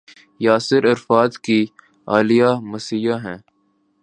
[0.39, 1.59] Yasir Arafat کی
[2.07, 3.37] اہلیہ مسیحی ہیں۔